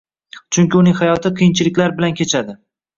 Chunki 0.57 0.79
uning 0.79 0.97
hayoti 1.03 1.33
qiyinchiliklar 1.37 1.97
bilan 2.01 2.21
kechadi 2.21 2.63